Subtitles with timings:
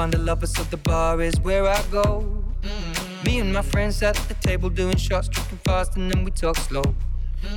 [0.00, 2.24] best place to find a lover, so the bar is where I go.
[2.62, 3.24] Mm-hmm.
[3.24, 6.56] Me and my friends at the table doing shots, tripping fast, and then we talk
[6.56, 6.84] slow.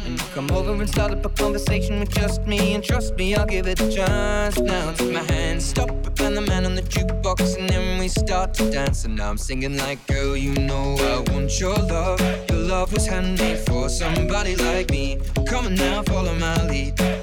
[0.05, 2.73] And you come over and start up a conversation with just me.
[2.73, 4.58] And trust me, I'll give it a chance.
[4.58, 5.89] Now take my hand, stop
[6.21, 7.58] and the man on the jukebox.
[7.58, 9.03] And then we start to dance.
[9.05, 12.21] And now I'm singing like, girl, you know I want your love.
[12.49, 15.19] Your love was handmade for somebody like me.
[15.47, 17.22] Come on now, follow my lead.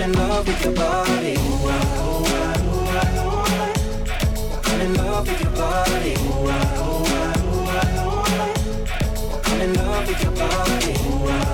[0.00, 1.34] I'm in love with your body.
[1.34, 4.64] Ooh, ah, ooh, ah, ooh, ah, ooh, ah.
[4.64, 6.12] I'm in love with your body.
[6.14, 9.44] Ooh, ah, ooh, ah, ooh, ah, ooh, ah.
[9.44, 10.92] I'm in love with your body.
[11.04, 11.52] Ooh, ah,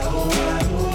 [0.71, 0.95] ooh,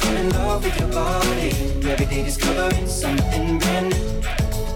[0.00, 1.50] ah in love with your body.
[1.90, 4.22] Every day discovering something brand new.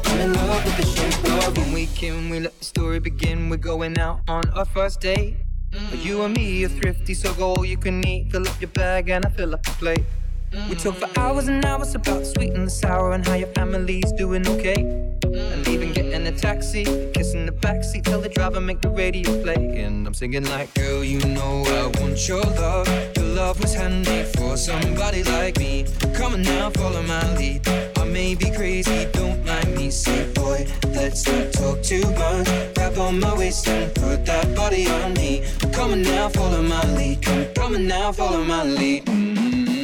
[0.05, 1.63] I'm in love with the shape of you.
[1.63, 3.49] When we can, we let the story begin.
[3.49, 5.37] We're going out on our first date.
[5.71, 6.05] Mm.
[6.05, 8.31] You and me are thrifty, so go all you can eat.
[8.33, 10.05] Fill up your bag and I fill up the plate.
[10.53, 13.49] We talk for hours and hours about the sweet and the sour and how your
[13.49, 14.83] family's doing okay.
[15.23, 16.85] And even getting a taxi,
[17.15, 19.81] kissing the backseat, tell the driver make the radio play.
[19.81, 22.89] And I'm singing like, girl, you know I want your love.
[23.17, 25.87] Your love was handmade for somebody like me.
[26.15, 27.69] Come on now, follow my lead.
[27.97, 29.89] I may be crazy, don't mind me.
[29.91, 32.75] Say, boy, let's not talk too much.
[32.75, 35.45] Grab on my waist and put that body on me.
[35.73, 37.23] Come on now, follow my lead.
[37.23, 39.07] Come, come on now, follow my lead.
[39.07, 39.80] Mm-hmm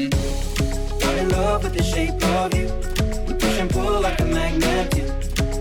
[1.19, 2.67] in love with the shape of you.
[3.27, 5.03] We push and pull like a magnet do.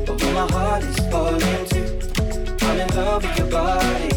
[0.09, 1.87] Although my heart is falling too.
[2.61, 4.09] I'm in love with your body.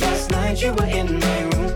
[0.00, 1.72] Last night you were in my room.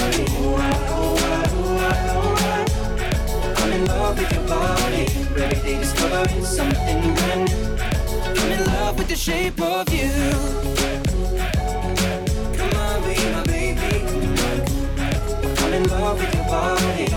[4.11, 5.03] Love with your body.
[5.41, 7.77] Every day discovering something brand new.
[8.41, 10.11] I'm in love with the shape of you.
[12.57, 13.93] Come on, be my baby.
[15.61, 17.07] I'm in love with your body.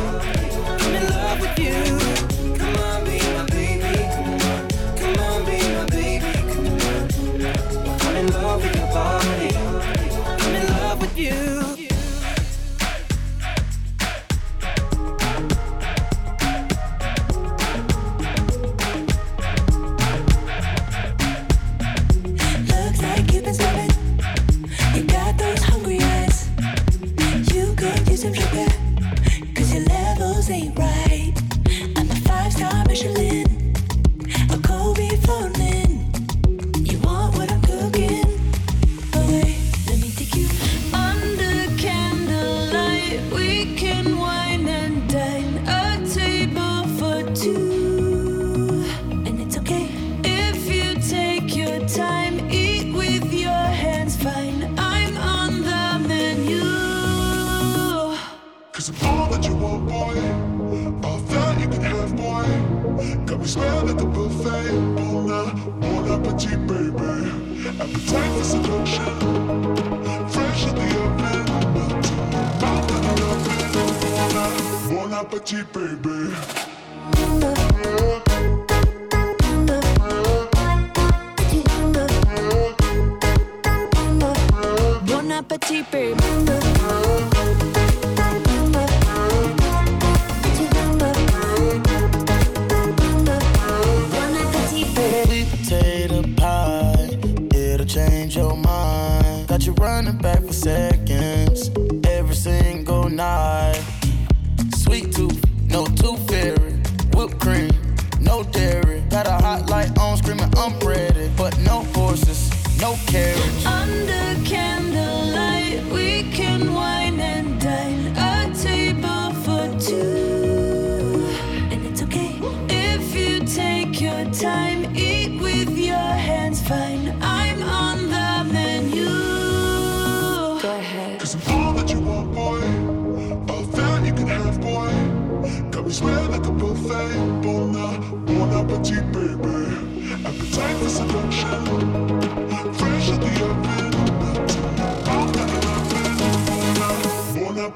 [0.85, 1.79] I'm in love with you.
[2.59, 3.97] Come on, be my baby.
[5.01, 6.33] Come on, be my baby.
[8.07, 9.57] I'm in love with your body.
[10.43, 11.54] I'm in love with you.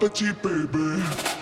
[0.08, 1.37] baby.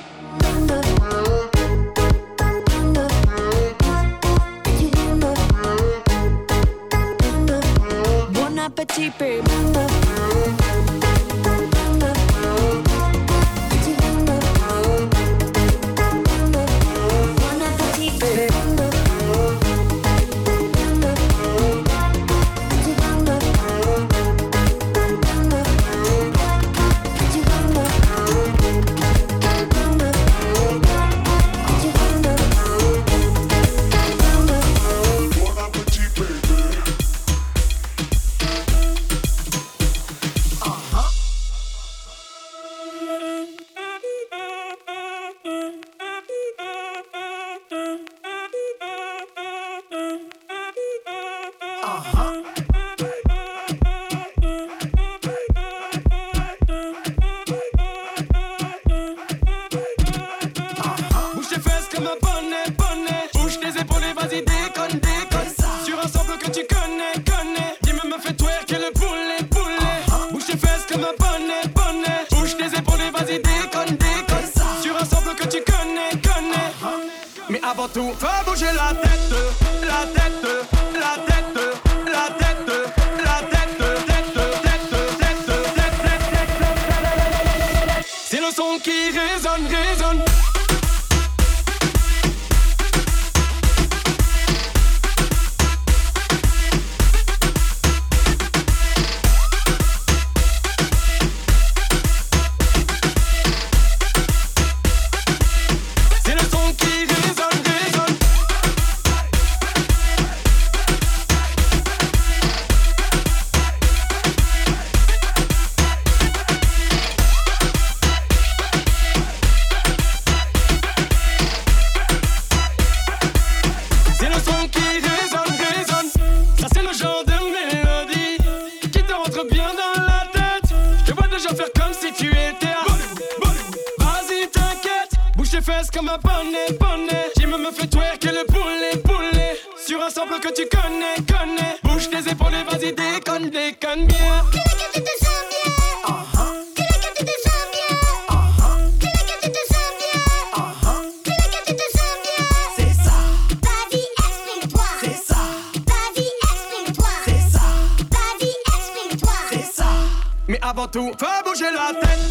[160.79, 160.89] avant.
[160.93, 162.31] Fais bouger la tête,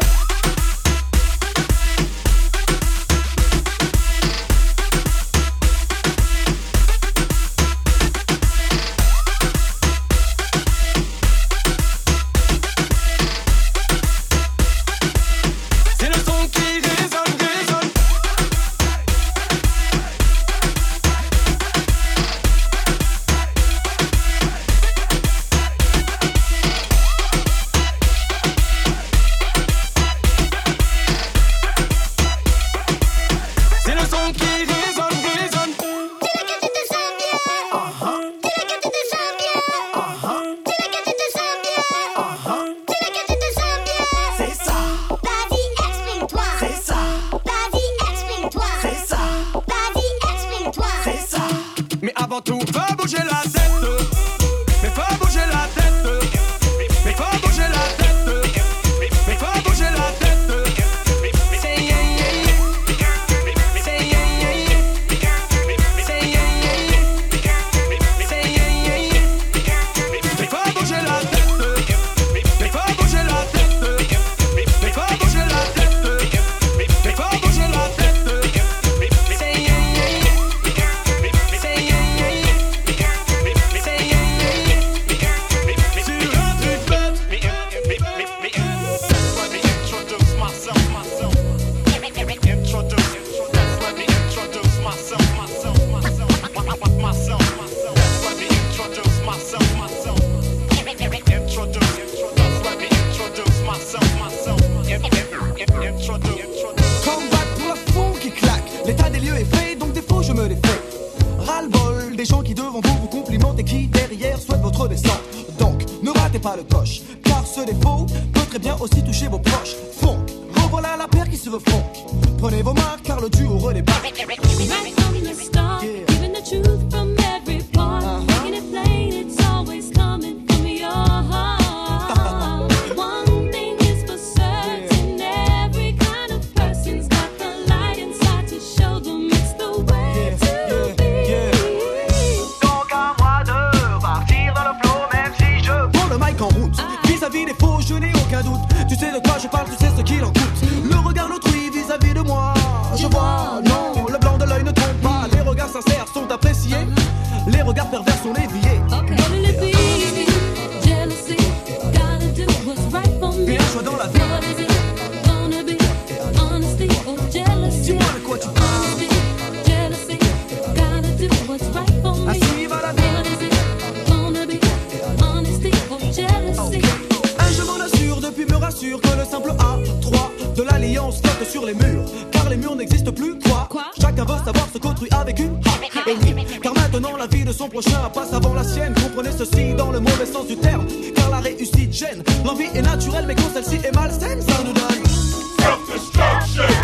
[181.10, 182.04] L'alliance flotte sur les murs.
[182.30, 183.66] Car les murs n'existent plus, quoi.
[183.68, 185.70] Quoi Chacun veut savoir ce qu'autrui avec une ha
[186.06, 186.44] et oui.
[186.62, 188.94] Car maintenant la vie de son prochain passe avant la sienne.
[188.94, 190.86] Comprenez ceci dans le mauvais sens du terme.
[191.14, 192.22] Car la réussite gêne.
[192.44, 194.90] L'envie est naturelle, mais quand celle-ci est malsaine, ça nous donne.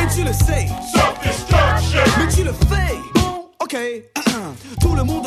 [0.03, 0.67] Et tu le sais.
[2.19, 2.95] Mais tu le fais.
[3.15, 3.77] Bon, ok.
[4.81, 5.27] Tout le monde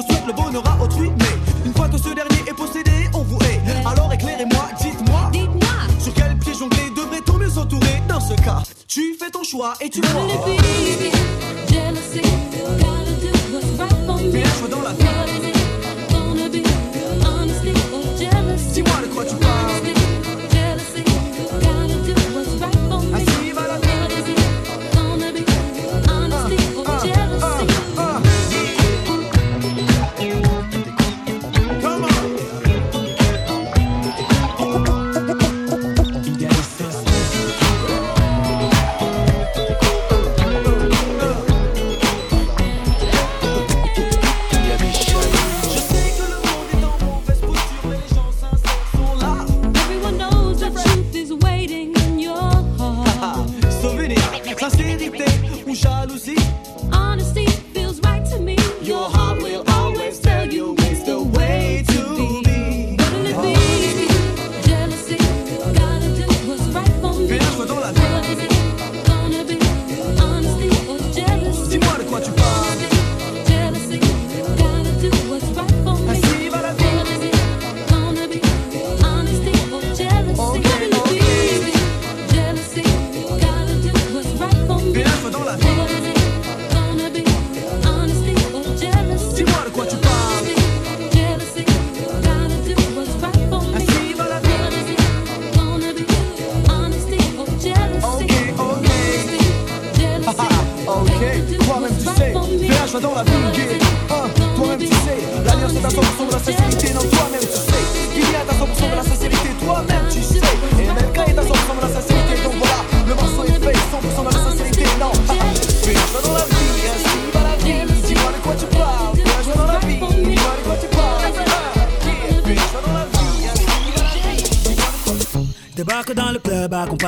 [8.90, 11.49] tu fais ton choix et tu what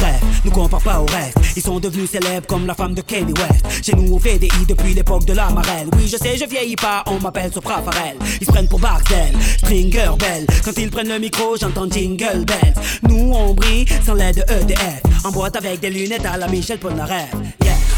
[0.00, 1.38] Bref, nous compare pas au reste.
[1.56, 3.84] Ils sont devenus célèbres comme la femme de Kanye West.
[3.84, 5.88] Chez nous on fait des i depuis l'époque de la marelle.
[5.96, 9.34] Oui je sais, je vieillis pas, on m'appelle Sopra Farel Ils se prennent pour Barcel,
[9.58, 10.46] Stringer Bell.
[10.64, 12.74] Quand ils prennent le micro, j'entends Jingle Bells.
[13.08, 16.78] Nous on brille sans l'aide de EDF En boîte avec des lunettes à la Michel
[16.78, 17.30] Polnareff.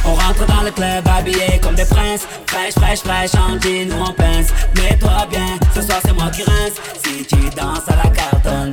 [0.06, 2.26] On rentre dans le club habillé comme des princes.
[2.46, 4.48] Fraîche, fraîche, fraîche, en jean ou en pince.
[4.76, 6.74] Mets-toi bien, ce soir c'est moi qui rince.
[7.04, 8.72] Si tu danses à la cartonne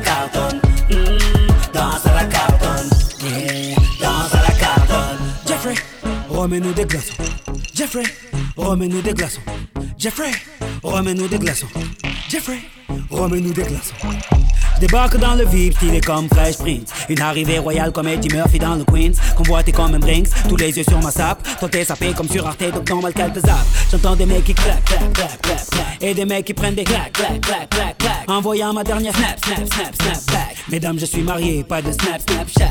[0.00, 0.60] la cartonne.
[0.90, 2.90] Mm, Danse à la cartonne.
[3.22, 5.18] Yeah, Danse à la cartonne.
[5.46, 5.74] Jeffrey,
[6.28, 7.14] remets-nous des glaçons.
[7.74, 8.02] Jeffrey,
[8.56, 9.40] remets-nous des glaçons.
[9.98, 10.30] Jeffrey,
[10.82, 11.66] remets-nous des glaçons.
[12.28, 12.58] Jeffrey,
[13.10, 13.94] remets-nous des glaçons.
[14.80, 16.88] Débarque dans le VIP, stylé comme Fresh Prince.
[17.10, 19.12] Une arrivée royale comme Eddie Murphy dans le Queens.
[19.36, 21.39] Convoité comme un Brinks, tous les yeux sur ma sape.
[21.60, 23.66] Toi t'es sapé comme sur Arte, donc normal qu'elle te zappe.
[23.92, 26.02] J'entends des mecs qui claquent, claquent, claquent, claquent, claquent.
[26.02, 28.24] Et des mecs qui prennent des claques, claques, claques, claques, claques.
[28.28, 30.56] Envoyant ma dernière snap, snap, snap, snap back.
[30.70, 32.70] Mesdames, je suis marié, pas de snap, snap, chat.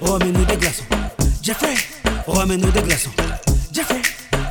[0.00, 0.84] remets-nous des glaçons.
[1.42, 1.74] Jeffrey,
[2.26, 3.10] remets-nous des glaçons.
[3.72, 4.02] Jeffrey,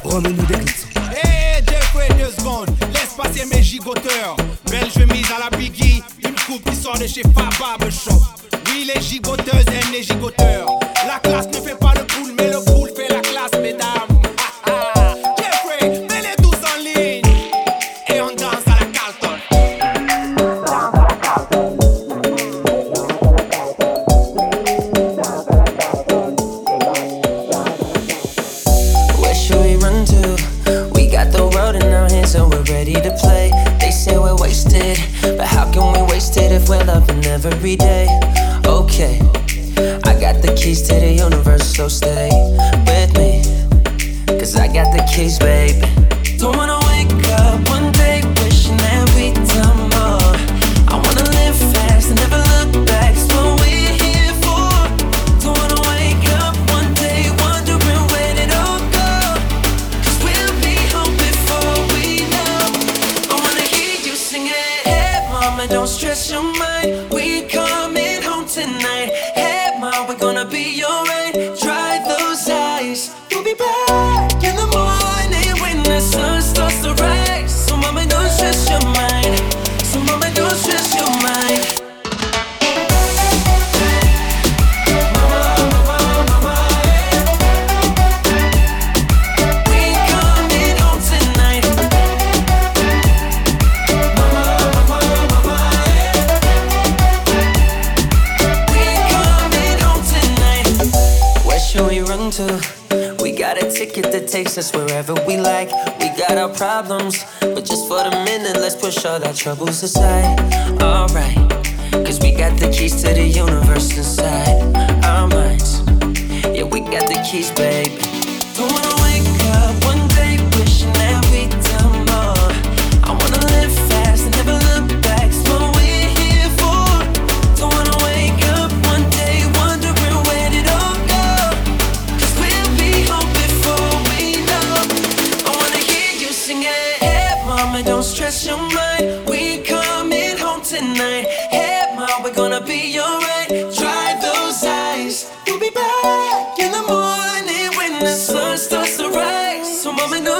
[0.03, 0.87] remets-nous des glaçons.
[1.11, 4.35] Hey Jeffrey, deux secondes, laisse passer mes gigoteurs.
[4.69, 8.21] Belle chemise à la Biggie, une coupe qui sort de chez Fab Barbershop.
[8.67, 10.79] Oui, les gigoteuses aiment les gigoteurs.
[37.69, 38.07] Every day?
[38.65, 39.19] Okay,
[40.05, 42.28] I got the keys to the universe, so stay
[106.59, 110.37] problems, but just for the minute, let's push all our troubles aside.
[110.83, 111.37] Alright,
[112.05, 114.59] cause we got the keys to the universe inside
[115.05, 115.79] our minds.
[116.53, 117.68] Yeah, we got the keys, babe.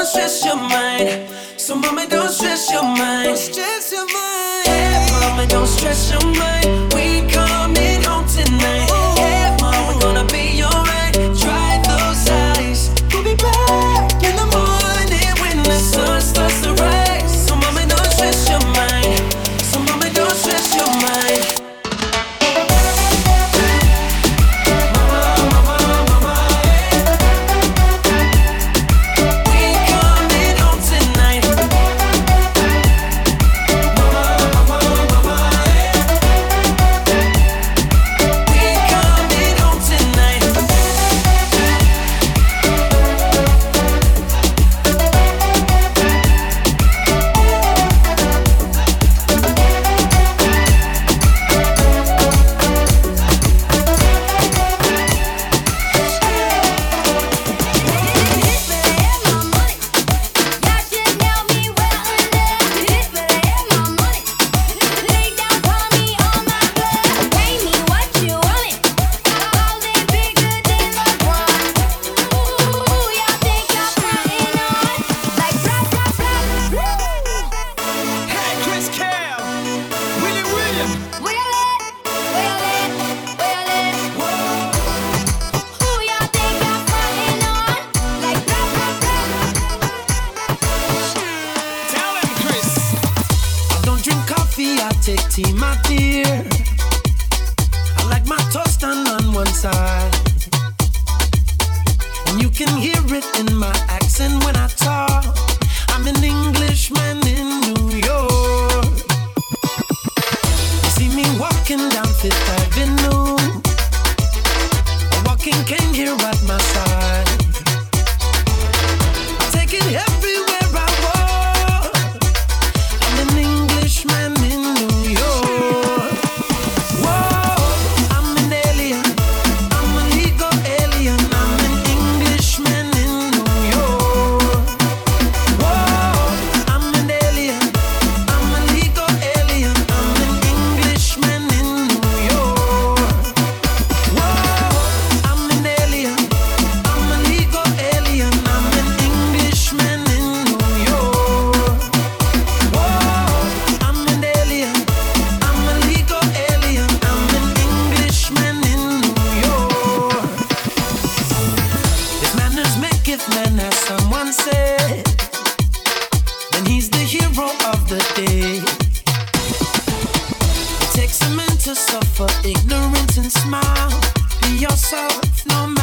[0.10, 1.30] Stress your mind.
[1.58, 3.26] So, mama, don't stress your mind.
[3.28, 4.65] Don't stress your mind.
[4.65, 6.93] Hey, mama, don't stress your mind.
[6.93, 7.79] We coming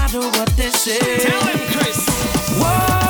[0.07, 0.99] matter what they say.
[1.19, 2.07] Tell him, Chris.
[2.61, 3.06] Whoa.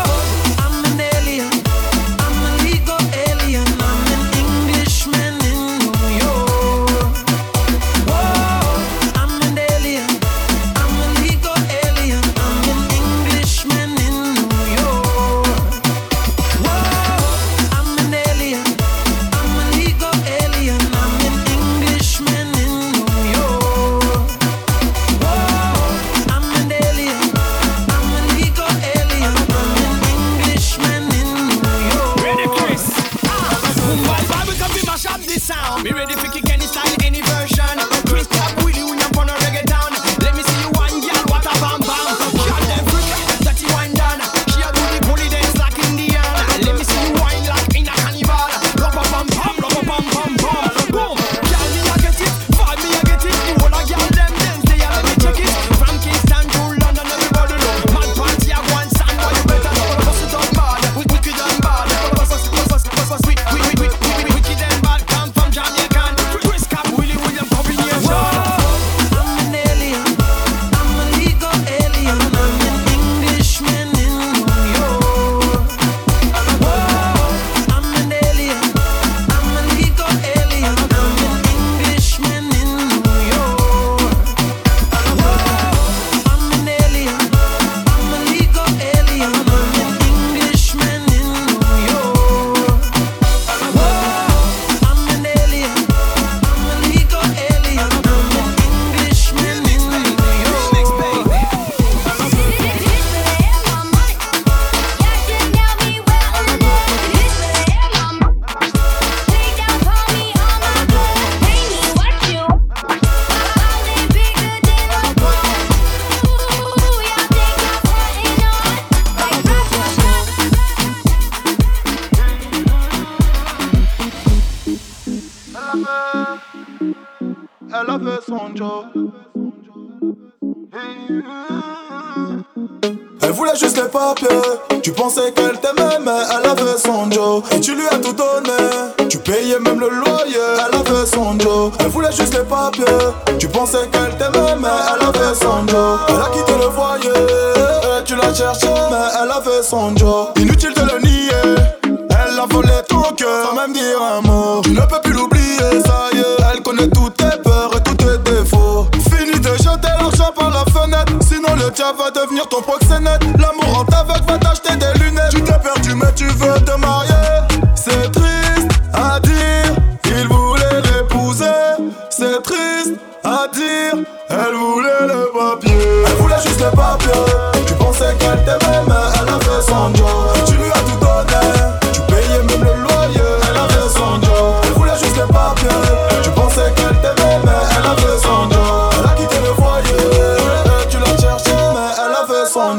[149.66, 149.95] son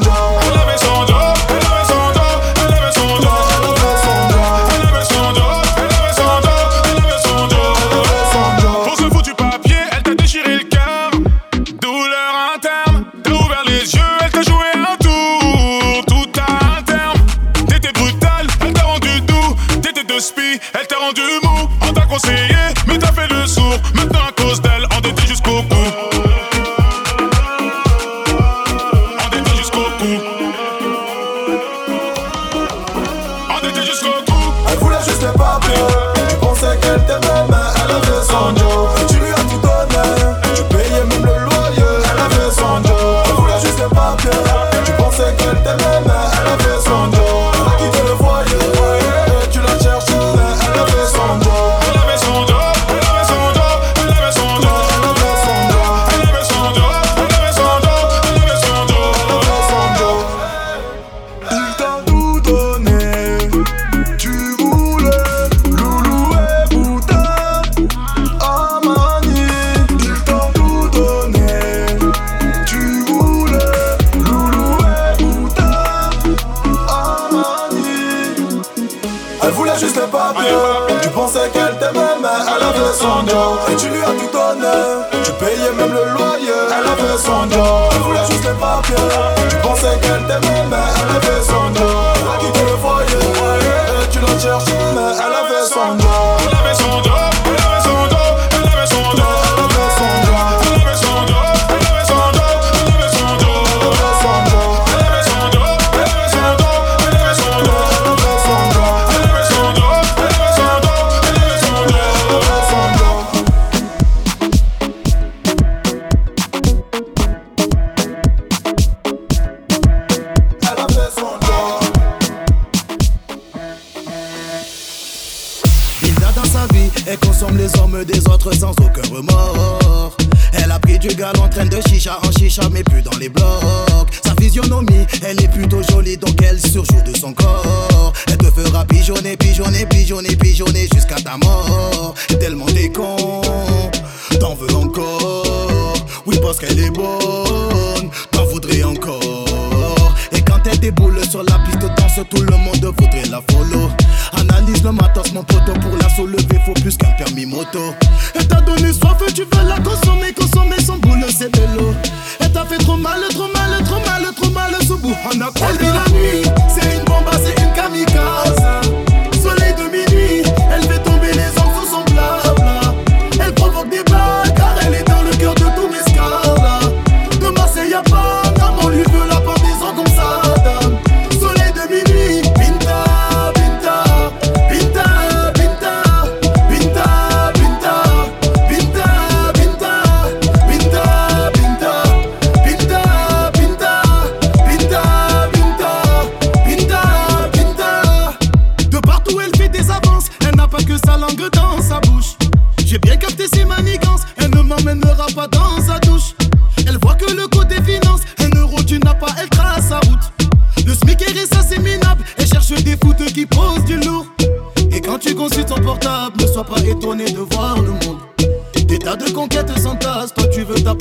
[0.06, 0.77] i love it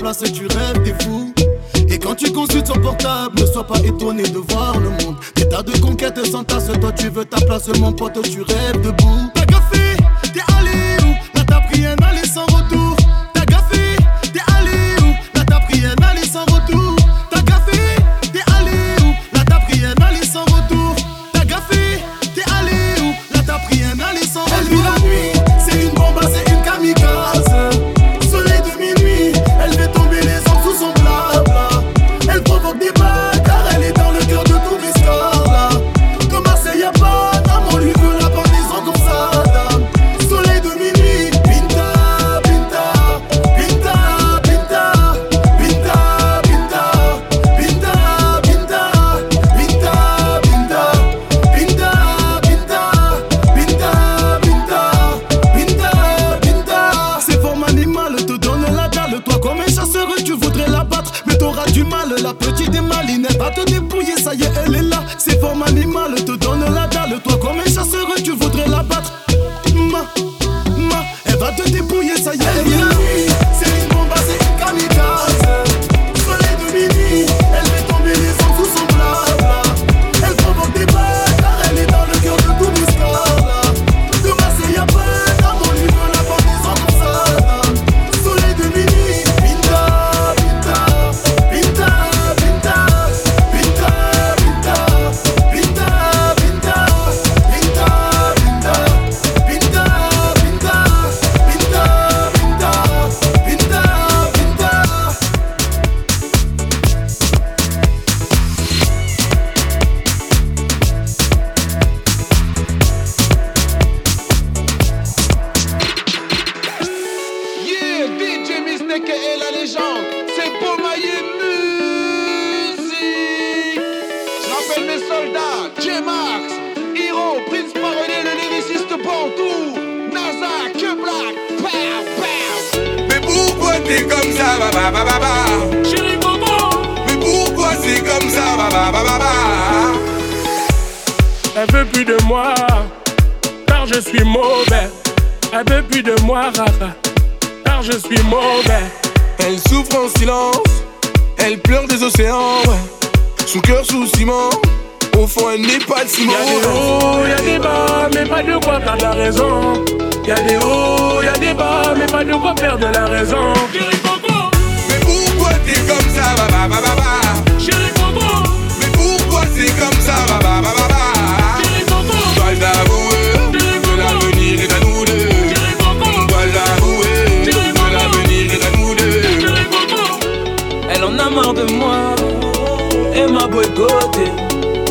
[0.08, 1.34] et tu rêves des fous.
[1.90, 5.18] Et quand tu consultes son portable, ne sois pas étonné de voir le monde.
[5.36, 9.37] Des tas de conquêtes s'entassent, toi tu veux ta place, mon pote, tu rêves debout.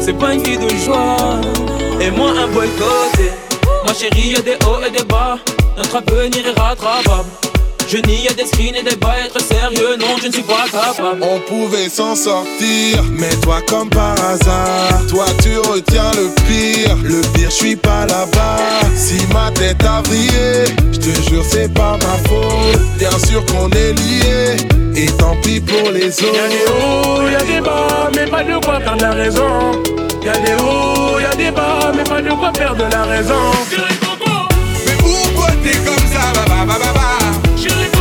[0.07, 1.17] C'est pas une fille de joie
[2.01, 3.33] et moi un boycotté.
[3.85, 5.37] Ma chérie, y'a des hauts et des bas.
[5.77, 7.29] Notre avenir est rattrapable.
[7.89, 10.65] Je nie à des screens et des bas, être sérieux, non, je ne suis pas
[10.65, 11.23] capable.
[11.23, 16.97] On pouvait s'en sortir, mais toi comme par hasard, toi tu retiens le pire.
[17.05, 18.59] Le pire, je suis pas là-bas.
[18.97, 22.81] Si ma tête a vrillé, je te jure c'est pas ma faute.
[22.99, 24.57] Bien sûr qu'on est liés,
[24.97, 27.21] et tant pis pour les Y'a des autres.
[27.23, 29.83] hauts, y'a des bas, mais pas de quoi perdre la raison.
[30.25, 33.53] Y'a des hauts, y'a des bas, mais pas de quoi perdre la raison.
[34.87, 37.06] Mais pourquoi t'es comme ça, ba ba ba
[37.69, 37.96] ba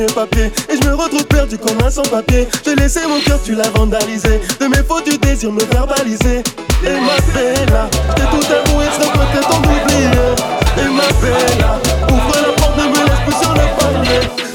[0.00, 2.46] et je me retrouve perdu comme un sans-papier.
[2.64, 4.40] J'ai laissé mon cœur, tu l'as vandalisé.
[4.60, 6.42] De mes fautes, tu désires me verbaliser
[6.84, 10.08] Et ma bella, j'ai tout avoué, je serais peut-être d'oublier
[10.76, 14.47] Et ma bella, ouvre la porte, ne me laisse plus sur le palier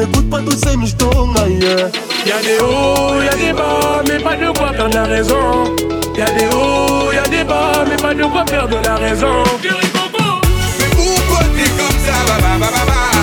[0.00, 1.90] N'écoute pas tous ces michetons ailleurs
[2.24, 5.74] Y'a des hauts, y'a des bas, mais pas de quoi perdre la raison.
[6.16, 9.44] Y'a des hauts, y'a des bas, mais pas de quoi perdre la raison.
[9.62, 13.19] Mais pourquoi t'es comme ça, ba ba ba ba ba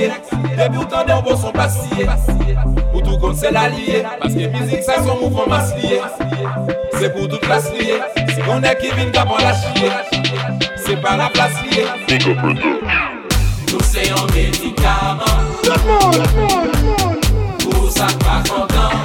[0.00, 0.12] liye
[0.56, 2.06] Debi ou tan den bo son pasiye
[2.92, 6.00] Ou tou kon se la liye Paske mizik sa son mouvon mas liye
[6.98, 8.00] Se pou tout plas liye
[8.34, 9.90] Se kon ek ki vin kapan la chiye
[10.84, 12.74] Se pa la plas liye Niko Proto
[13.70, 17.18] Nou se yon medikaman Tout moun
[17.64, 18.96] Pou sa kwa kontan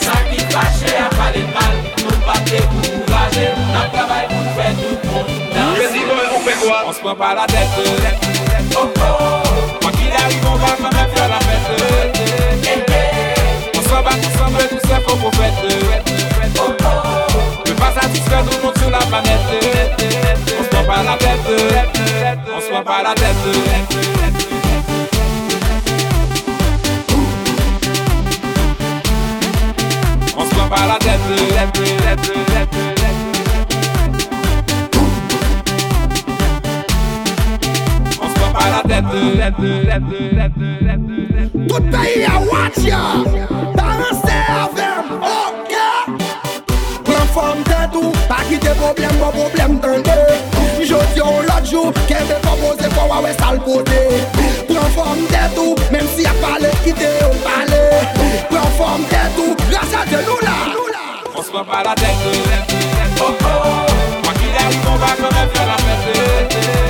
[0.00, 4.99] Sa ki fache a pale mal Nou pa te kouraje Nan kabay pou fè tout.
[6.62, 7.70] On se prend pas la tête.
[8.76, 8.90] Oh oh.
[9.80, 11.70] Quoi qu'il arrive on va quand même faire la fête.
[13.74, 15.30] On se bat ensemble tout ça faut qu'on
[16.58, 16.64] Oh oh.
[17.66, 19.40] Ne pas satisfaire tout le monde sur la planète.
[20.58, 21.40] On se prend pas la tête.
[22.54, 23.36] On se prend pas la tête.
[30.36, 31.20] On se prend pas la tête
[41.68, 43.00] Tout peyi a wach ya.
[43.76, 45.74] Baranse avem, ok.
[47.06, 50.18] Pren fom tèt ou Pa kite problem, bo problem tende
[50.82, 51.92] Jodi ou lot jou.
[52.08, 54.02] Ken de propose pou wawe salpote
[54.66, 57.82] Pren fom tèt ou Mem si a pale kite ou pale.
[58.50, 60.58] Pren fom tèt ou Grasa de nou la.
[61.36, 62.26] On se prend pas la tête.
[63.20, 63.86] Oh oh.
[64.24, 66.89] Moi qui l'aime, on va quand même faire la fête.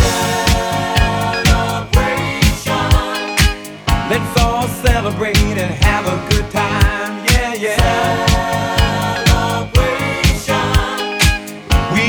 [6.49, 7.75] time, yeah, yeah.
[9.27, 10.55] Celebration.
[11.93, 12.05] We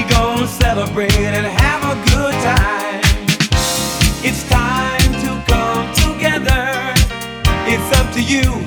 [0.46, 3.00] celebrate and have a good time.
[4.24, 6.94] It's time to come together.
[7.66, 8.61] It's up to you.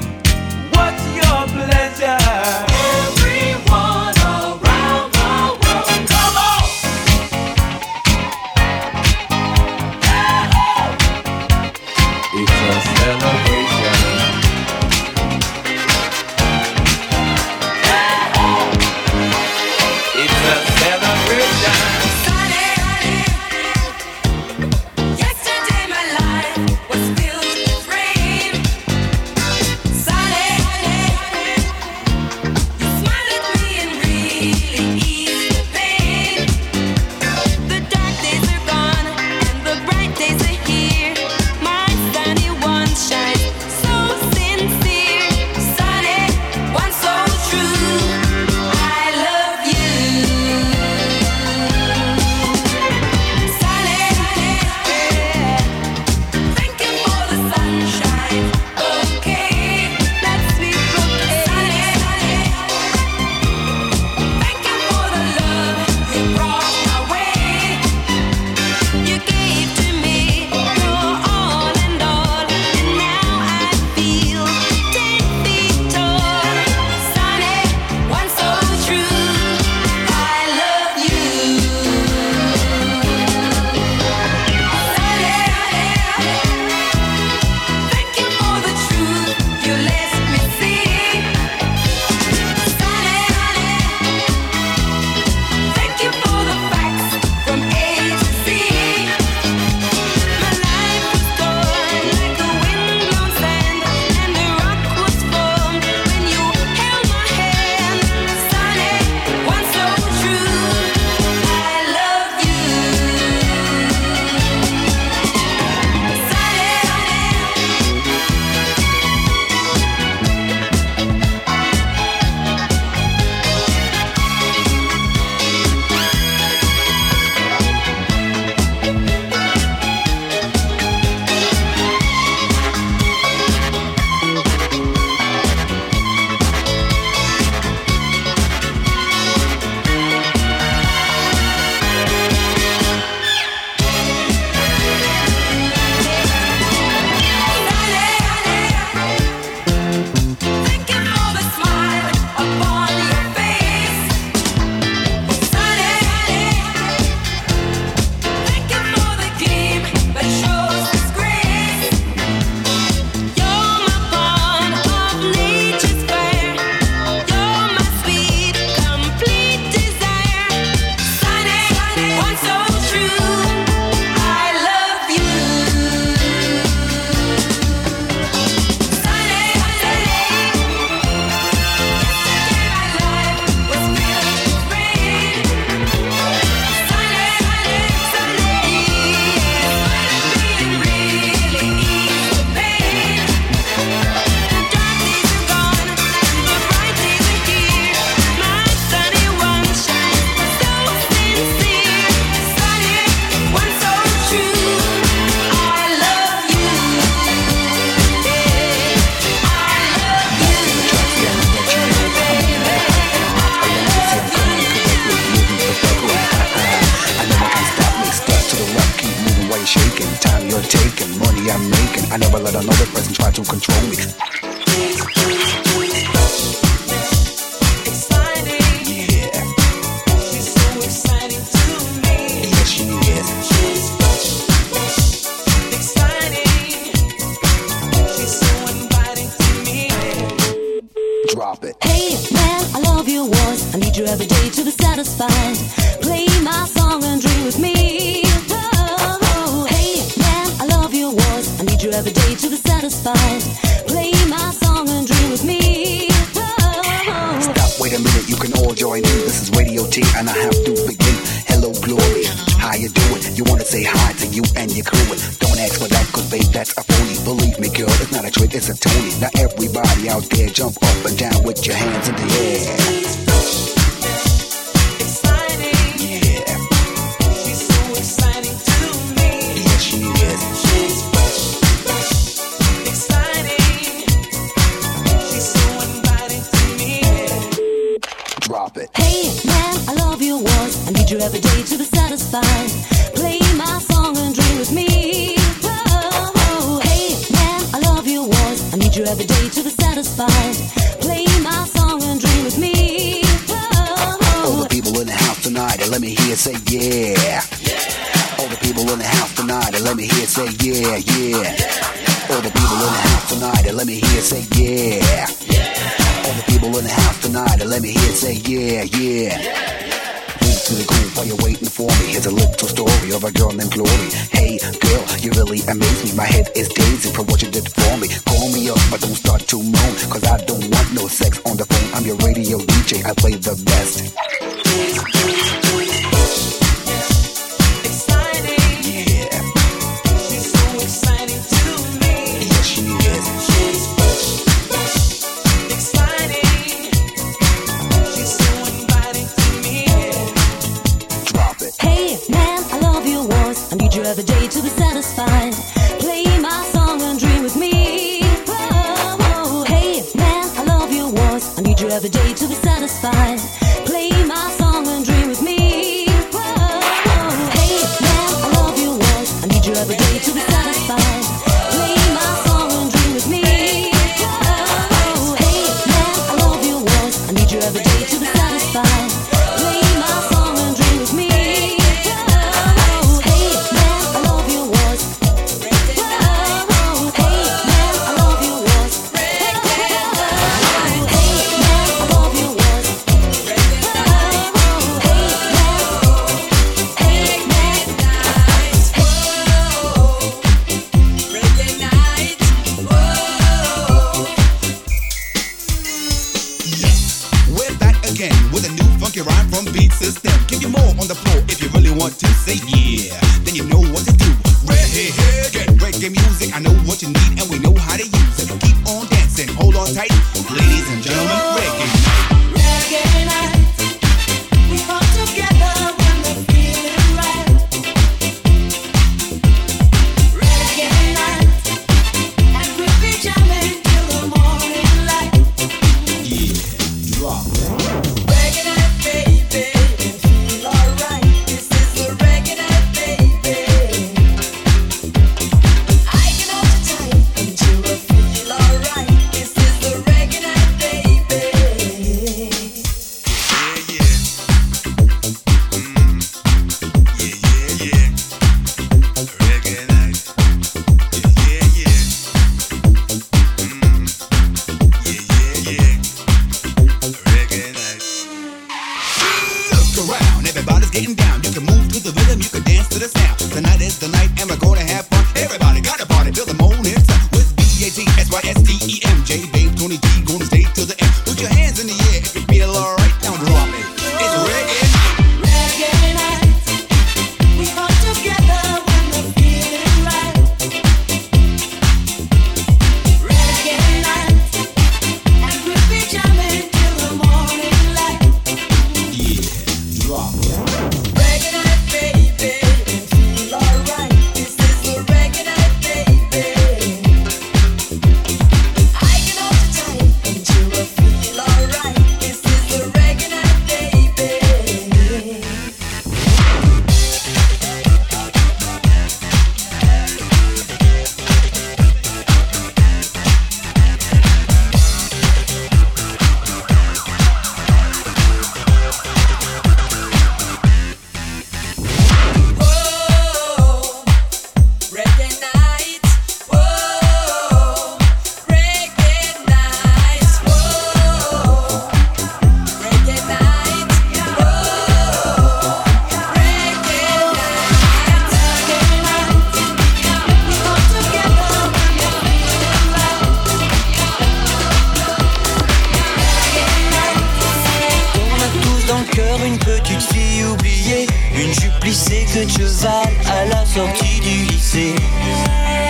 [563.75, 564.95] sorti du lycée.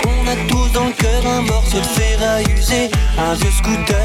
[0.07, 4.04] On a tous dans le cœur un morceau de fer à usé, un vieux scooter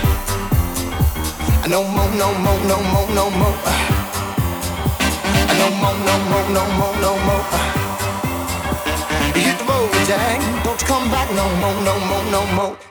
[1.71, 3.55] No more, no more, no more, no more.
[5.57, 7.45] No more, no more, no more, no more.
[9.33, 10.65] Hit the road, Jack.
[10.65, 12.90] Don't come back no more, no more, no more.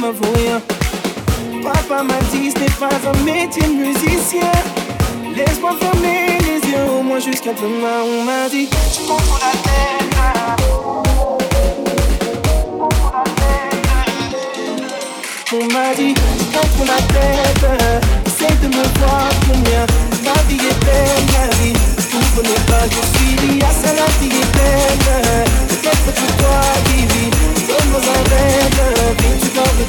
[0.00, 4.50] Papa m'a dit ce n'est pas un métier musicien.
[5.36, 8.00] Laisse-moi fermer les yeux au moins jusqu'à demain.
[8.06, 10.16] On m'a dit, tu prends pour la tête.
[15.52, 17.66] On m'a dit, tu prends pour la tête.
[18.26, 19.84] Essaye de me voir combien
[20.24, 21.76] ma vie est belle, ma vie.
[22.14, 25.44] Ouvre les pas, je suis dit, ah ça la vie est belle.
[25.68, 27.00] Peut-être pour toi qui
[27.92, 29.84] dans un rêve, mais tu parles de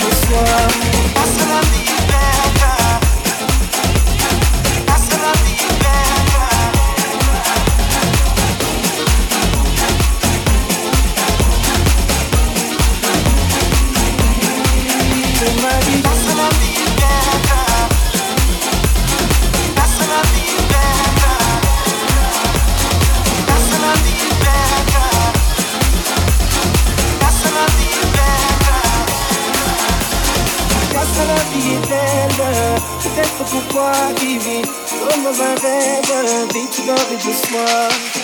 [34.11, 34.61] pour toi qui vis
[35.07, 38.20] comme dans un rêve, vêtu d'or et de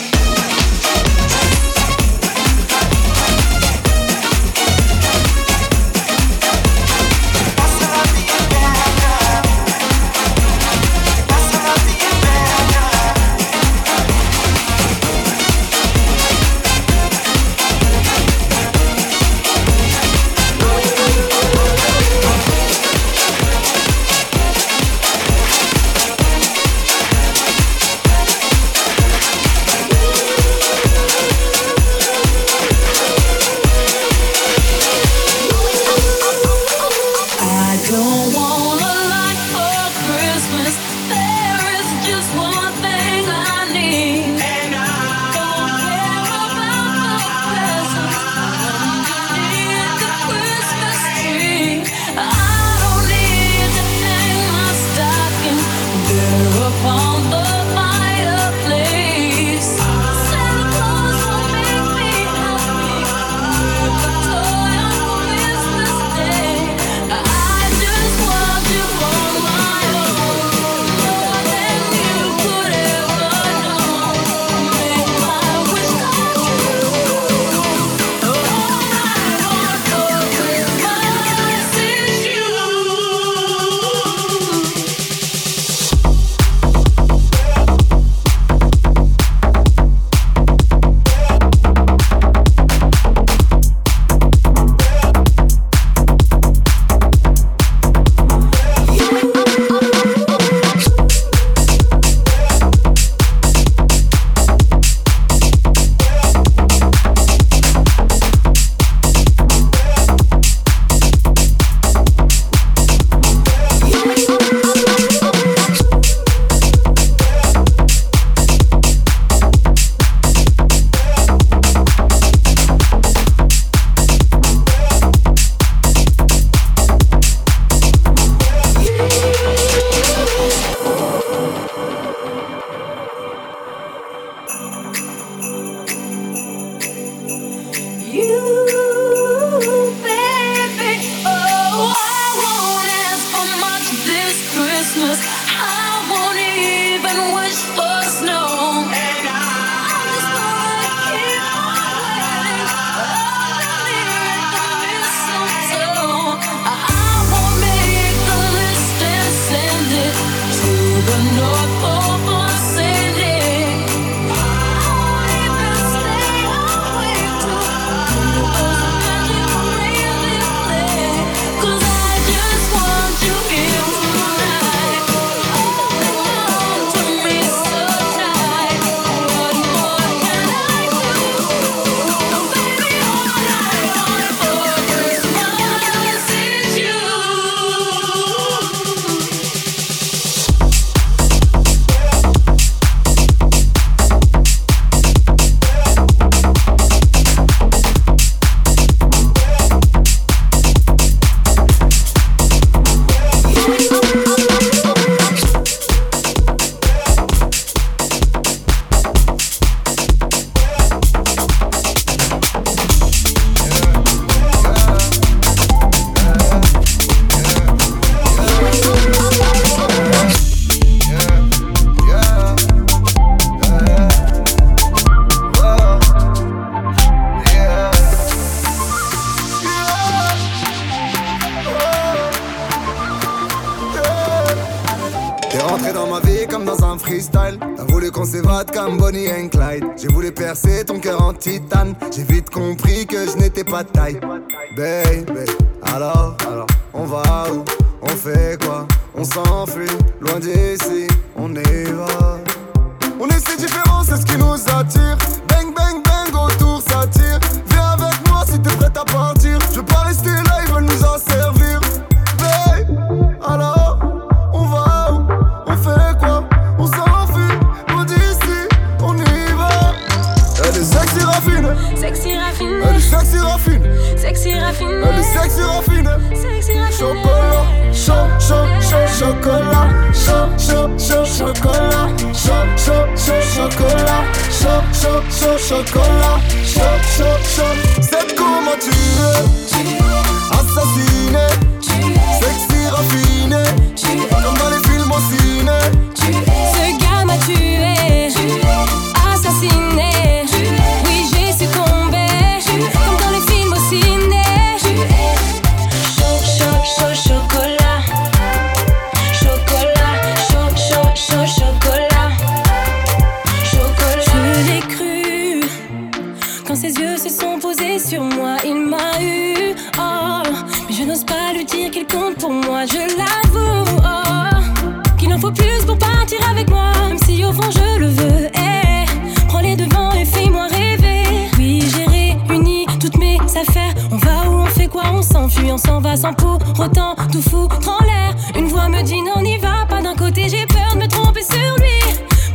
[335.77, 338.33] on s'en va sans pour autant tout foutre en l'air.
[338.57, 340.01] Une voix me dit non, n'y va pas.
[340.01, 342.01] D'un côté, j'ai peur de me tromper sur lui,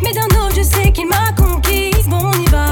[0.02, 2.08] mais d'un autre, je sais qu'il m'a conquise.
[2.08, 2.66] Bon, on y va.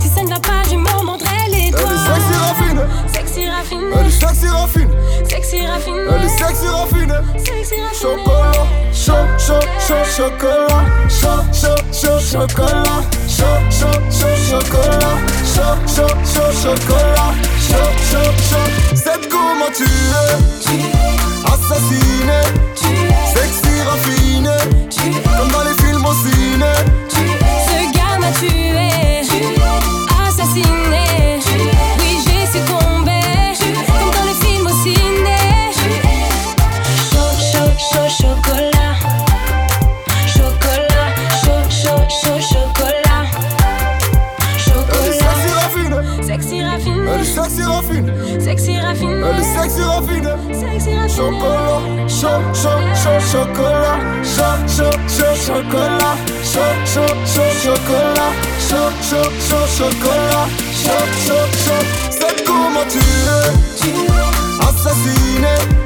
[0.00, 1.80] Si ça ne va pas, je m'en mordrai les doigts.
[1.82, 2.80] Sexy raffinée,
[3.12, 3.92] sexy raffinée,
[5.28, 7.74] sexy raffinée, sexy raffinée, sexy.
[8.00, 16.14] Chocolat, chaud, chaud, chaud, chocolat, chaud, chaud, chaud, chocolat, chaud, chaud, chaud, chocolat, chaud, chaud,
[16.24, 17.34] chaud, chocolat
[19.74, 19.86] tué,
[21.44, 22.40] assassiné,
[23.34, 24.56] sexy raffiné,
[25.36, 27.43] comme dans les films au ciné.
[53.30, 60.96] chocolat, so so so chocolat, so so so chocolat, so so so chocolat, so
[61.26, 61.74] so so.
[62.10, 63.50] C'est comment tu veux,
[64.60, 65.83] assassiner.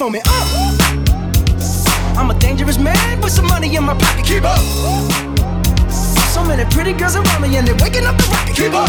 [0.00, 0.28] foaming up.
[0.32, 2.18] Uh, uh.
[2.18, 4.24] I'm a dangerous man with some money in my pocket.
[4.24, 4.58] Keep up.
[6.32, 8.56] So many pretty girls around me and they're waking up the rocket.
[8.56, 8.88] Keep up.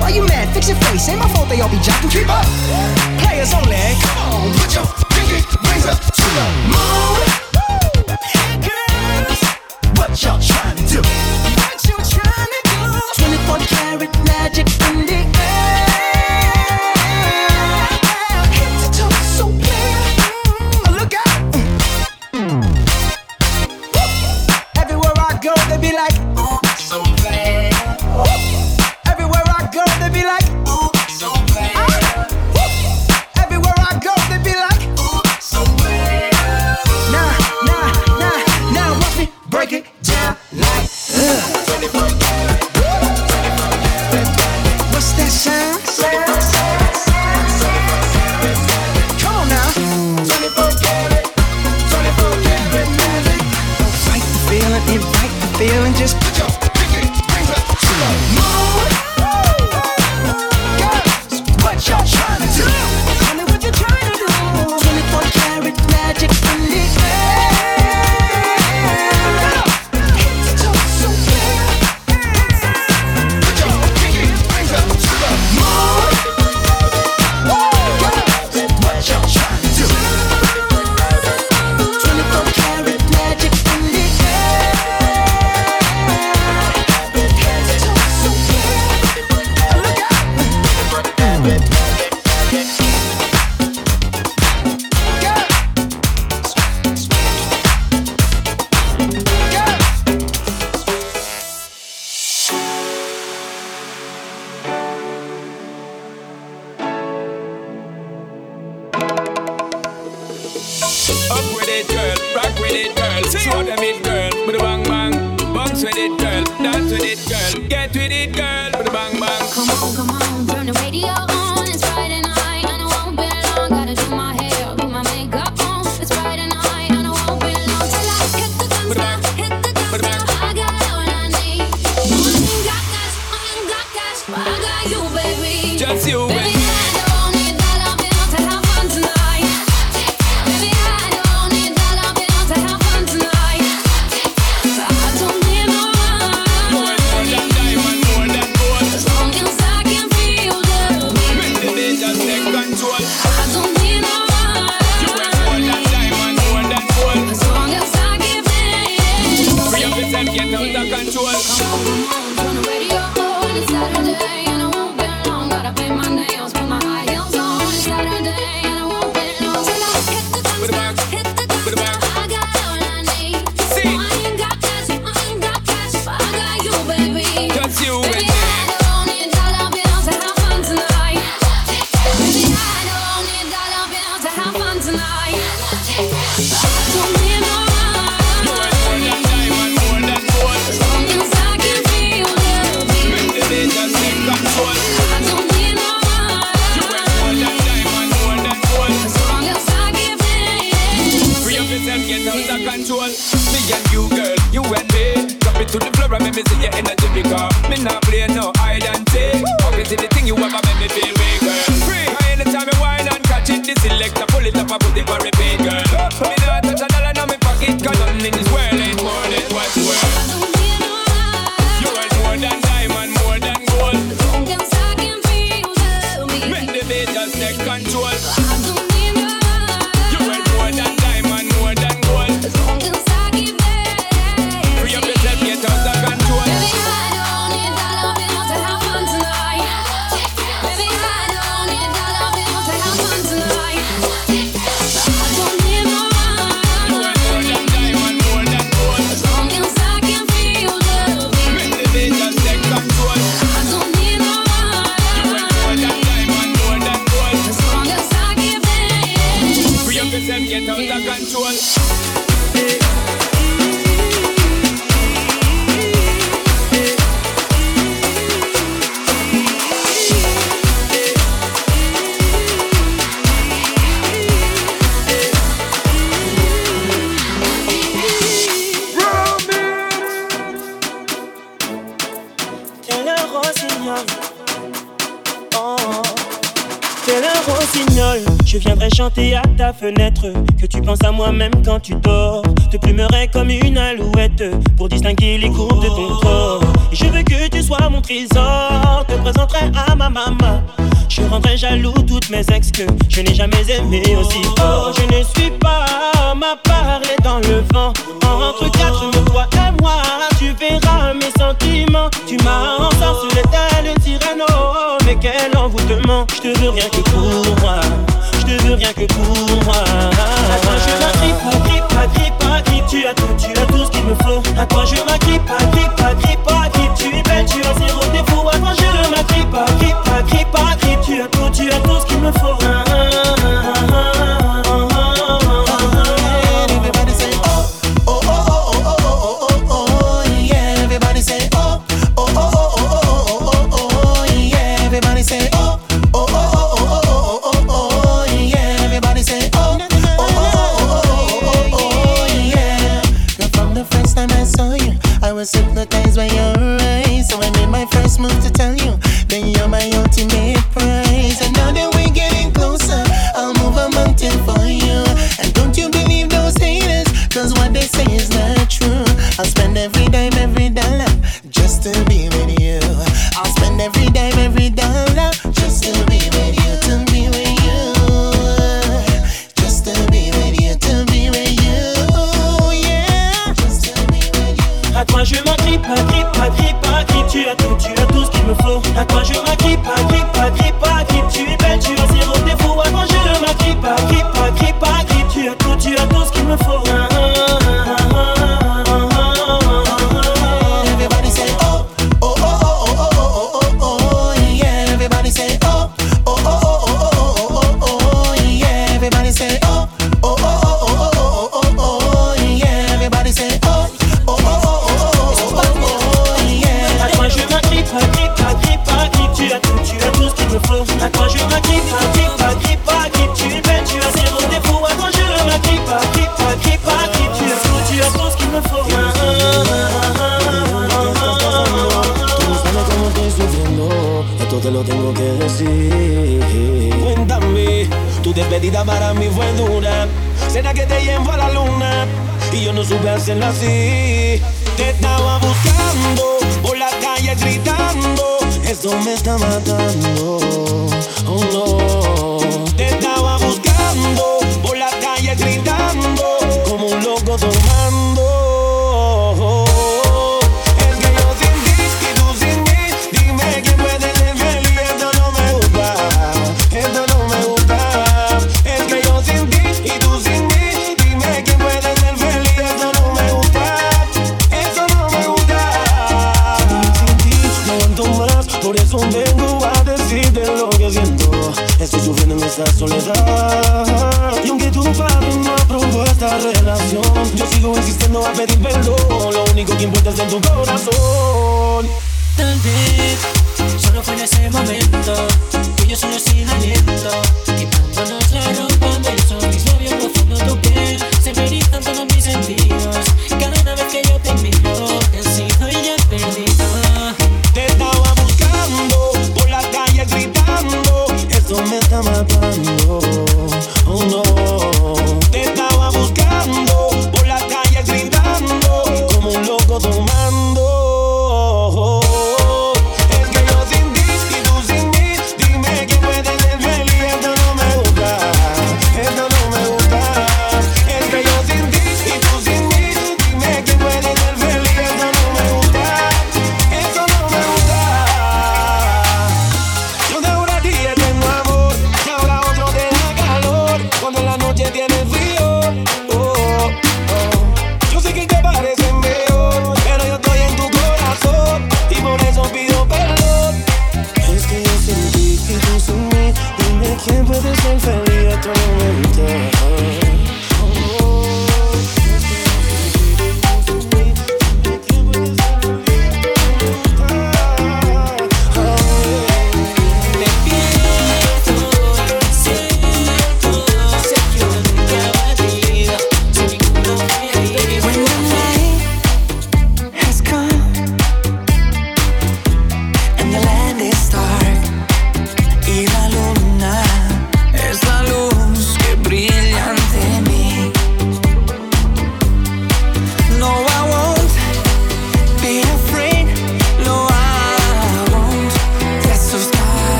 [0.00, 0.54] Why you mad?
[0.54, 1.08] Fix your face.
[1.08, 2.12] Ain't my fault they all be jocking.
[2.12, 2.46] Keep up.
[3.18, 3.98] Players only.
[3.98, 7.45] Come on, put your pinky rings up to the moon.